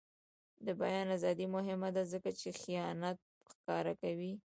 [0.65, 3.17] د بیان ازادي مهمه ده ځکه چې خیانت
[3.51, 4.31] ښکاره کوي.